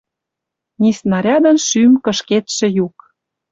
[0.81, 2.95] Ни снарядын шӱм кышкедшӹ юк